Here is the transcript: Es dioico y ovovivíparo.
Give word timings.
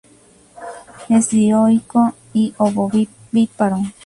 Es 1.09 1.29
dioico 1.29 2.15
y 2.33 2.55
ovovivíparo. 2.57 3.77